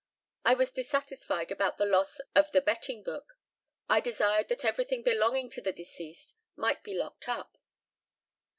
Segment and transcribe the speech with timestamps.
[0.43, 3.37] I was dissatisfied about the loss of the betting book.
[3.87, 7.55] I desired that everything belonging to the deceased might be locked up.